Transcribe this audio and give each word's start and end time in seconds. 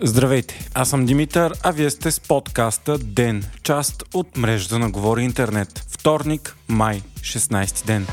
Здравейте, 0.00 0.68
аз 0.74 0.90
съм 0.90 1.06
Димитър, 1.06 1.52
а 1.64 1.70
вие 1.70 1.90
сте 1.90 2.10
с 2.10 2.20
подкаста 2.20 2.98
ДЕН, 2.98 3.42
част 3.62 4.04
от 4.14 4.36
мрежата 4.36 4.78
на 4.78 4.90
Говори 4.90 5.22
Интернет. 5.22 5.86
Вторник, 5.88 6.56
май, 6.68 7.02
16 7.20 7.86
ден. 7.86 8.06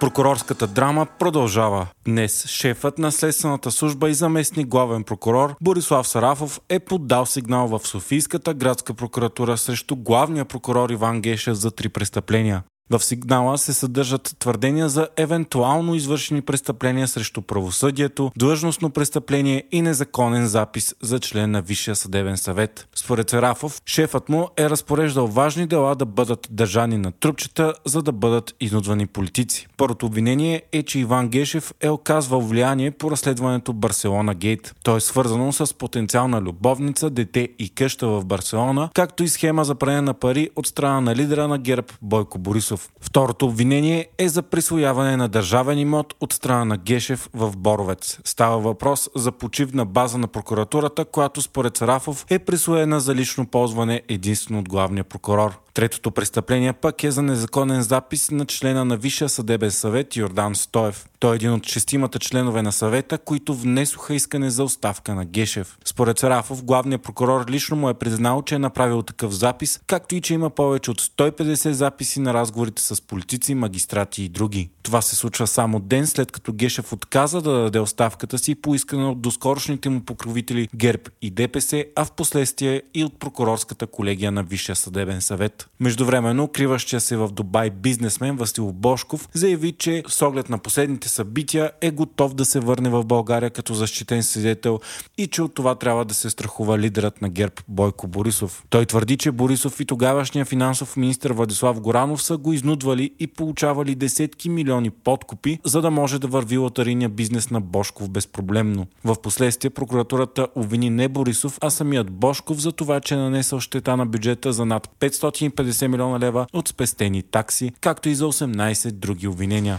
Прокурорската 0.00 0.66
драма 0.66 1.06
продължава. 1.18 1.86
Днес 2.04 2.46
шефът 2.46 2.98
на 2.98 3.12
Следствената 3.12 3.70
служба 3.70 4.10
и 4.10 4.14
заместник 4.14 4.66
главен 4.66 5.04
прокурор 5.04 5.54
Борислав 5.60 6.08
Сарафов 6.08 6.60
е 6.68 6.78
поддал 6.78 7.26
сигнал 7.26 7.68
в 7.68 7.80
Софийската 7.84 8.54
градска 8.54 8.94
прокуратура 8.94 9.56
срещу 9.56 9.96
главния 9.96 10.44
прокурор 10.44 10.90
Иван 10.90 11.20
Гешев 11.20 11.54
за 11.54 11.70
три 11.70 11.88
престъпления. 11.88 12.62
В 12.90 13.04
сигнала 13.04 13.58
се 13.58 13.72
съдържат 13.72 14.36
твърдения 14.38 14.88
за 14.88 15.08
евентуално 15.16 15.94
извършени 15.94 16.42
престъпления 16.42 17.08
срещу 17.08 17.42
правосъдието, 17.42 18.32
длъжностно 18.36 18.90
престъпление 18.90 19.64
и 19.72 19.82
незаконен 19.82 20.46
запис 20.46 20.94
за 21.02 21.20
член 21.20 21.50
на 21.50 21.62
Висшия 21.62 21.96
съдебен 21.96 22.36
съвет. 22.36 22.88
Според 22.94 23.30
Сарафов, 23.30 23.82
шефът 23.86 24.28
му 24.28 24.48
е 24.56 24.70
разпореждал 24.70 25.26
важни 25.26 25.66
дела 25.66 25.94
да 25.94 26.06
бъдат 26.06 26.48
държани 26.50 26.98
на 26.98 27.12
трупчета, 27.12 27.74
за 27.84 28.02
да 28.02 28.12
бъдат 28.12 28.54
изнудвани 28.60 29.06
политици. 29.06 29.66
Първото 29.76 30.06
обвинение 30.06 30.62
е, 30.72 30.82
че 30.82 30.98
Иван 30.98 31.28
Гешев 31.28 31.74
е 31.80 31.88
оказвал 31.88 32.40
влияние 32.40 32.90
по 32.90 33.10
разследването 33.10 33.72
Барселона 33.72 34.34
Гейт. 34.34 34.74
То 34.82 34.96
е 34.96 35.00
свързано 35.00 35.52
с 35.52 35.74
потенциална 35.74 36.40
любовница, 36.40 37.10
дете 37.10 37.48
и 37.58 37.68
къща 37.68 38.08
в 38.08 38.24
Барселона, 38.24 38.90
както 38.94 39.22
и 39.22 39.28
схема 39.28 39.64
за 39.64 39.74
пране 39.74 40.00
на 40.00 40.14
пари 40.14 40.50
от 40.56 40.66
страна 40.66 41.00
на 41.00 41.16
лидера 41.16 41.48
на 41.48 41.58
ГЕРБ 41.58 41.86
Бойко 42.02 42.38
Борисов. 42.38 42.73
Борисов. 42.74 42.92
Второто 43.00 43.46
обвинение 43.46 44.08
е 44.18 44.28
за 44.28 44.42
присвояване 44.42 45.16
на 45.16 45.28
държавен 45.28 45.78
имот 45.78 46.14
от 46.20 46.32
страна 46.32 46.64
на 46.64 46.76
Гешев 46.76 47.28
в 47.34 47.56
Боровец. 47.56 48.18
Става 48.24 48.58
въпрос 48.58 49.10
за 49.16 49.32
почивна 49.32 49.84
база 49.84 50.18
на 50.18 50.28
прокуратурата, 50.28 51.04
която 51.04 51.42
според 51.42 51.76
Сарафов 51.76 52.26
е 52.30 52.38
присвоена 52.38 53.00
за 53.00 53.14
лично 53.14 53.46
ползване 53.46 54.02
единствено 54.08 54.60
от 54.60 54.68
главния 54.68 55.04
прокурор. 55.04 55.63
Третото 55.74 56.10
престъпление 56.10 56.72
пък 56.72 57.04
е 57.04 57.10
за 57.10 57.22
незаконен 57.22 57.82
запис 57.82 58.30
на 58.30 58.46
члена 58.46 58.84
на 58.84 58.96
Висшия 58.96 59.28
съдебен 59.28 59.70
съвет 59.70 60.16
Йордан 60.16 60.54
Стоев. 60.54 61.06
Той 61.18 61.34
е 61.34 61.36
един 61.36 61.52
от 61.52 61.66
шестимата 61.66 62.18
членове 62.18 62.62
на 62.62 62.72
съвета, 62.72 63.18
които 63.18 63.54
внесоха 63.54 64.14
искане 64.14 64.50
за 64.50 64.64
оставка 64.64 65.14
на 65.14 65.24
Гешев. 65.24 65.78
Според 65.84 66.18
Сарафов, 66.18 66.64
главният 66.64 67.02
прокурор 67.02 67.44
лично 67.50 67.76
му 67.76 67.88
е 67.88 67.94
признал, 67.94 68.42
че 68.42 68.54
е 68.54 68.58
направил 68.58 69.02
такъв 69.02 69.32
запис, 69.32 69.80
както 69.86 70.14
и 70.14 70.20
че 70.20 70.34
има 70.34 70.50
повече 70.50 70.90
от 70.90 71.00
150 71.00 71.70
записи 71.70 72.20
на 72.20 72.34
разговорите 72.34 72.82
с 72.82 73.02
политици, 73.02 73.54
магистрати 73.54 74.24
и 74.24 74.28
други. 74.28 74.70
Това 74.82 75.02
се 75.02 75.16
случва 75.16 75.46
само 75.46 75.80
ден 75.80 76.06
след 76.06 76.32
като 76.32 76.52
Гешев 76.52 76.92
отказа 76.92 77.42
да 77.42 77.52
даде 77.52 77.80
оставката 77.80 78.38
си, 78.38 78.54
поискана 78.54 79.10
от 79.10 79.20
доскорошните 79.20 79.88
му 79.88 80.00
покровители 80.00 80.68
ГЕРБ 80.76 81.02
и 81.22 81.30
ДПС, 81.30 81.84
а 81.96 82.04
в 82.04 82.12
последствие 82.12 82.82
и 82.94 83.04
от 83.04 83.18
прокурорската 83.18 83.86
колегия 83.86 84.32
на 84.32 84.42
Висшия 84.42 84.76
съдебен 84.76 85.20
съвет. 85.20 85.63
Междувременно, 85.80 86.48
криващия 86.48 87.00
се 87.00 87.16
в 87.16 87.28
Дубай 87.28 87.70
бизнесмен 87.70 88.36
Васил 88.36 88.72
Бошков 88.72 89.28
заяви, 89.34 89.72
че 89.72 90.02
с 90.08 90.22
оглед 90.22 90.48
на 90.48 90.58
последните 90.58 91.08
събития 91.08 91.70
е 91.80 91.90
готов 91.90 92.34
да 92.34 92.44
се 92.44 92.60
върне 92.60 92.88
в 92.88 93.04
България 93.04 93.50
като 93.50 93.74
защитен 93.74 94.22
свидетел 94.22 94.80
и 95.18 95.26
че 95.26 95.42
от 95.42 95.54
това 95.54 95.74
трябва 95.74 96.04
да 96.04 96.14
се 96.14 96.30
страхува 96.30 96.78
лидерът 96.78 97.22
на 97.22 97.28
ГЕРБ 97.28 97.54
Бойко 97.68 98.08
Борисов. 98.08 98.64
Той 98.70 98.86
твърди, 98.86 99.16
че 99.16 99.32
Борисов 99.32 99.80
и 99.80 99.84
тогавашния 99.84 100.44
финансов 100.44 100.96
министр 100.96 101.34
Владислав 101.34 101.80
Горанов 101.80 102.22
са 102.22 102.36
го 102.36 102.52
изнудвали 102.52 103.10
и 103.20 103.26
получавали 103.26 103.94
десетки 103.94 104.48
милиони 104.48 104.90
подкупи, 104.90 105.58
за 105.64 105.80
да 105.80 105.90
може 105.90 106.18
да 106.18 106.26
върви 106.26 106.58
лотарийния 106.58 107.08
бизнес 107.08 107.50
на 107.50 107.60
Бошков 107.60 108.10
безпроблемно. 108.10 108.86
В 109.04 109.16
последствие 109.22 109.70
прокуратурата 109.70 110.48
обвини 110.54 110.90
не 110.90 111.08
Борисов, 111.08 111.58
а 111.60 111.70
самият 111.70 112.10
Бошков 112.10 112.60
за 112.60 112.72
това, 112.72 113.00
че 113.00 113.14
е 113.14 113.18
нанесъл 113.18 113.60
щета 113.60 113.96
на 113.96 114.06
бюджета 114.06 114.52
за 114.52 114.66
над 114.66 114.88
500 115.00 115.53
50 115.56 115.88
милиона 115.88 116.18
лева 116.18 116.46
от 116.52 116.68
спестени 116.68 117.22
такси, 117.22 117.72
както 117.80 118.08
и 118.08 118.14
за 118.14 118.26
18 118.26 118.90
други 118.90 119.26
обвинения. 119.26 119.78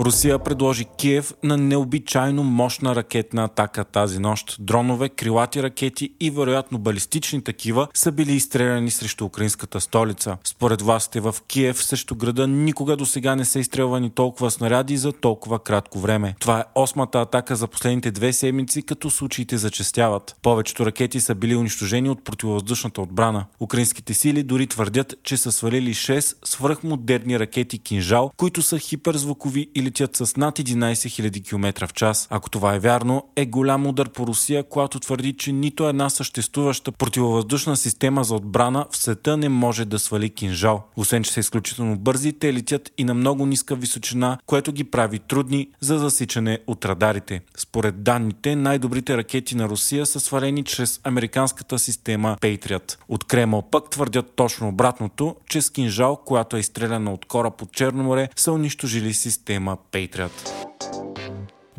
Русия 0.00 0.38
предложи 0.38 0.84
Киев 0.98 1.34
на 1.42 1.56
необичайно 1.56 2.44
мощна 2.44 2.96
ракетна 2.96 3.44
атака 3.44 3.84
тази 3.84 4.18
нощ. 4.18 4.56
Дронове, 4.60 5.08
крилати 5.08 5.62
ракети 5.62 6.10
и 6.20 6.30
вероятно 6.30 6.78
балистични 6.78 7.42
такива 7.44 7.88
са 7.94 8.12
били 8.12 8.32
изстреляни 8.32 8.90
срещу 8.90 9.24
украинската 9.24 9.80
столица. 9.80 10.36
Според 10.44 10.82
властите 10.82 11.20
в 11.20 11.34
Киев 11.48 11.84
срещу 11.84 12.14
града 12.14 12.46
никога 12.46 12.96
до 12.96 13.06
сега 13.06 13.36
не 13.36 13.44
са 13.44 13.58
изстрелвани 13.58 14.10
толкова 14.10 14.50
снаряди 14.50 14.96
за 14.96 15.12
толкова 15.12 15.58
кратко 15.58 15.98
време. 15.98 16.34
Това 16.40 16.60
е 16.60 16.64
осмата 16.74 17.20
атака 17.20 17.56
за 17.56 17.66
последните 17.66 18.10
две 18.10 18.32
седмици, 18.32 18.82
като 18.82 19.10
случаите 19.10 19.56
зачестяват. 19.56 20.36
Повечето 20.42 20.86
ракети 20.86 21.20
са 21.20 21.34
били 21.34 21.56
унищожени 21.56 22.10
от 22.10 22.24
противовъздушната 22.24 23.02
отбрана. 23.02 23.44
Украинските 23.60 24.14
сили 24.14 24.42
дори 24.42 24.66
твърдят, 24.66 25.14
че 25.22 25.36
са 25.36 25.52
свалили 25.52 25.94
6 25.94 26.36
свръхмодерни 26.44 27.38
ракети 27.40 27.78
Кинжал, 27.78 28.30
които 28.36 28.62
са 28.62 28.78
хиперзвукови 28.78 29.70
или 29.74 29.87
летят 29.88 30.16
с 30.16 30.36
над 30.36 30.58
11 30.58 30.92
000 30.92 31.48
км 31.48 31.86
в 31.86 31.92
час. 31.92 32.28
Ако 32.30 32.50
това 32.50 32.74
е 32.74 32.78
вярно, 32.78 33.24
е 33.36 33.46
голям 33.46 33.86
удар 33.86 34.08
по 34.08 34.26
Русия, 34.26 34.62
която 34.62 35.00
твърди, 35.00 35.32
че 35.32 35.52
нито 35.52 35.88
една 35.88 36.10
съществуваща 36.10 36.92
противовъздушна 36.92 37.76
система 37.76 38.24
за 38.24 38.34
отбрана 38.34 38.86
в 38.90 38.96
света 38.96 39.36
не 39.36 39.48
може 39.48 39.84
да 39.84 39.98
свали 39.98 40.30
кинжал. 40.30 40.84
Освен, 40.96 41.22
че 41.22 41.32
са 41.32 41.40
изключително 41.40 41.98
бързи, 41.98 42.32
те 42.32 42.54
летят 42.54 42.90
и 42.98 43.04
на 43.04 43.14
много 43.14 43.46
ниска 43.46 43.76
височина, 43.76 44.38
което 44.46 44.72
ги 44.72 44.84
прави 44.84 45.18
трудни 45.18 45.68
за 45.80 45.98
засичане 45.98 46.58
от 46.66 46.84
радарите. 46.84 47.40
Според 47.56 48.02
данните, 48.02 48.56
най-добрите 48.56 49.16
ракети 49.16 49.56
на 49.56 49.68
Русия 49.68 50.06
са 50.06 50.20
свалени 50.20 50.64
чрез 50.64 51.00
американската 51.04 51.78
система 51.78 52.36
Patriot. 52.40 52.96
От 53.08 53.24
Кремъл 53.24 53.62
пък 53.62 53.90
твърдят 53.90 54.32
точно 54.36 54.68
обратното, 54.68 55.36
че 55.48 55.62
с 55.62 55.70
кинжал, 55.70 56.16
която 56.16 56.56
е 56.56 56.60
изстреляна 56.60 57.12
от 57.12 57.24
кораб 57.24 57.62
от 57.62 57.72
Черно 57.72 58.04
море, 58.04 58.28
са 58.36 58.52
унищожили 58.52 59.14
система 59.14 59.77
Patriot. 59.90 60.32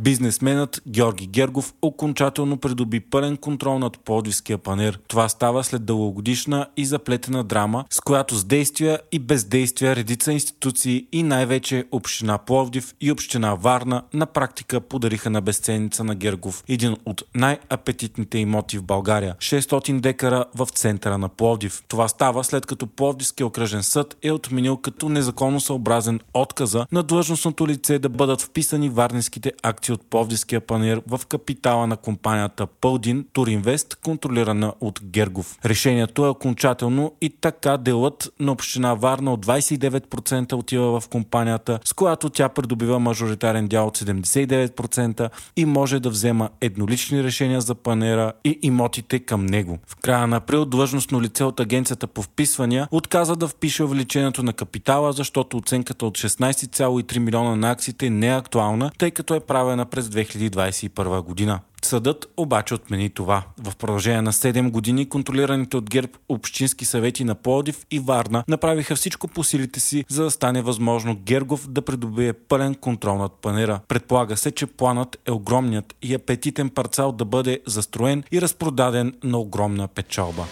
Бизнесменът 0.01 0.81
Георги 0.87 1.27
Гергов 1.27 1.73
окончателно 1.81 2.57
придоби 2.57 2.99
пълен 2.99 3.37
контрол 3.37 3.79
над 3.79 3.99
Пловдивския 3.99 4.57
панер. 4.57 4.99
Това 5.07 5.29
става 5.29 5.63
след 5.63 5.85
дългогодишна 5.85 6.67
и 6.77 6.85
заплетена 6.85 7.43
драма, 7.43 7.85
с 7.89 8.01
която 8.01 8.35
с 8.35 8.43
действия 8.43 8.99
и 9.11 9.19
бездействия 9.19 9.95
редица 9.95 10.31
институции 10.31 11.05
и 11.11 11.23
най-вече 11.23 11.85
Община 11.91 12.37
Пловдив 12.37 12.95
и 13.01 13.11
Община 13.11 13.55
Варна 13.55 14.03
на 14.13 14.25
практика 14.25 14.81
подариха 14.81 15.29
на 15.29 15.41
безценница 15.41 16.03
на 16.03 16.15
Гергов 16.15 16.63
един 16.67 16.95
от 17.05 17.23
най-апетитните 17.35 18.37
имоти 18.37 18.77
в 18.77 18.83
България– 18.83 19.35
600 19.39 19.99
декара 19.99 20.45
в 20.55 20.67
центъра 20.71 21.17
на 21.17 21.29
Пловдив. 21.29 21.83
Това 21.87 22.07
става 22.07 22.43
след 22.43 22.65
като 22.65 22.87
Пловдивския 22.87 23.47
окръжен 23.47 23.83
съд 23.83 24.17
е 24.21 24.31
отменил 24.31 24.77
като 24.77 25.09
незаконно 25.09 25.59
съобразен 25.59 26.19
отказа 26.33 26.85
на 26.91 27.03
длъжностното 27.03 27.67
лице 27.67 27.99
да 27.99 28.09
бъдат 28.09 28.41
вписани 28.41 28.89
варненските 28.89 29.51
акции 29.63 29.88
акции 29.89 29.93
от 29.93 30.09
Пловдивския 30.09 30.61
панер 30.61 31.01
в 31.07 31.21
капитала 31.27 31.87
на 31.87 31.97
компанията 31.97 32.67
Пълдин 32.67 33.25
Туринвест, 33.33 33.95
контролирана 33.95 34.73
от 34.81 34.99
Гергов. 35.03 35.57
Решението 35.65 36.25
е 36.25 36.29
окончателно 36.29 37.13
и 37.21 37.29
така 37.29 37.77
делът 37.77 38.33
на 38.39 38.51
община 38.51 38.93
Варна 38.93 39.33
от 39.33 39.45
29% 39.45 40.53
отива 40.53 40.99
в 40.99 41.07
компанията, 41.09 41.79
с 41.85 41.93
която 41.93 42.29
тя 42.29 42.49
придобива 42.49 42.99
мажоритарен 42.99 43.67
дял 43.67 43.87
от 43.87 43.97
79% 43.97 45.29
и 45.55 45.65
може 45.65 45.99
да 45.99 46.09
взема 46.09 46.49
еднолични 46.61 47.23
решения 47.23 47.61
за 47.61 47.75
панера 47.75 48.33
и 48.43 48.59
имотите 48.61 49.19
към 49.19 49.45
него. 49.45 49.79
В 49.87 49.95
края 49.95 50.27
на 50.27 50.37
април 50.37 50.65
длъжностно 50.65 51.21
лице 51.21 51.43
от 51.43 51.59
агенцията 51.59 52.07
по 52.07 52.21
вписвания 52.21 52.87
отказа 52.91 53.35
да 53.35 53.47
впише 53.47 53.83
увеличението 53.83 54.43
на 54.43 54.53
капитала, 54.53 55.13
защото 55.13 55.57
оценката 55.57 56.05
от 56.05 56.17
16,3 56.17 57.19
милиона 57.19 57.55
на 57.55 57.71
акциите 57.71 58.09
не 58.09 58.27
е 58.27 58.37
актуална, 58.37 58.91
тъй 58.97 59.11
като 59.11 59.33
е 59.33 59.39
правена 59.39 59.78
направена 59.79 59.85
през 59.85 60.07
2021 60.09 61.21
година. 61.21 61.59
Съдът 61.81 62.31
обаче 62.37 62.73
отмени 62.73 63.09
това. 63.09 63.43
В 63.57 63.75
продължение 63.75 64.21
на 64.21 64.33
7 64.33 64.71
години 64.71 65.09
контролираните 65.09 65.77
от 65.77 65.89
ГЕРБ 65.89 66.11
общински 66.29 66.85
съвети 66.85 67.23
на 67.23 67.35
Плодив 67.35 67.85
и 67.91 67.99
Варна 67.99 68.43
направиха 68.47 68.95
всичко 68.95 69.27
по 69.27 69.43
силите 69.43 69.79
си, 69.79 70.05
за 70.09 70.23
да 70.23 70.31
стане 70.31 70.61
възможно 70.61 71.15
Гергов 71.15 71.67
да 71.69 71.81
придобие 71.81 72.33
пълен 72.33 72.75
контрол 72.75 73.17
над 73.17 73.31
панера. 73.41 73.79
Предполага 73.87 74.37
се, 74.37 74.51
че 74.51 74.65
планът 74.65 75.17
е 75.25 75.31
огромният 75.31 75.95
и 76.01 76.13
апетитен 76.13 76.69
парцал 76.69 77.11
да 77.11 77.25
бъде 77.25 77.59
застроен 77.67 78.23
и 78.31 78.41
разпродаден 78.41 79.13
на 79.23 79.37
огромна 79.37 79.87
печалба. 79.87 80.45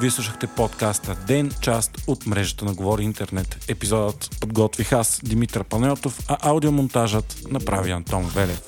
Вие 0.00 0.10
слушахте 0.10 0.46
подкаста 0.46 1.16
Ден, 1.26 1.50
част 1.60 2.04
от 2.06 2.26
мрежата 2.26 2.64
на 2.64 2.74
Говори 2.74 3.02
Интернет. 3.02 3.64
Епизодът 3.68 4.30
подготвих 4.40 4.92
аз, 4.92 5.20
Димитър 5.24 5.64
Панелтов, 5.64 6.20
а 6.28 6.36
аудиомонтажът 6.40 7.36
направи 7.50 7.90
Антон 7.90 8.30
Велев. 8.34 8.62